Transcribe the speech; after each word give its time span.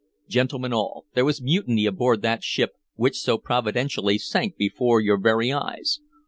Gentlemen 0.27 0.73
all, 0.73 1.05
there 1.13 1.23
was 1.25 1.43
mutiny 1.43 1.85
aboard 1.85 2.23
that 2.23 2.43
ship 2.43 2.71
which 2.95 3.19
so 3.19 3.37
providentially 3.37 4.17
sank 4.17 4.57
before 4.57 4.99
your 4.99 5.19
very 5.19 5.53
eyes. 5.53 5.99